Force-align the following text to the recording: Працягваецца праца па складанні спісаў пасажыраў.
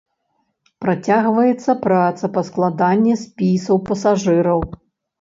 Працягваецца 0.85 1.71
праца 1.85 2.31
па 2.39 2.47
складанні 2.49 3.15
спісаў 3.27 3.77
пасажыраў. 3.95 4.69